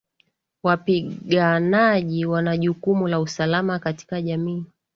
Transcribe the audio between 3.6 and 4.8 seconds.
katika jamii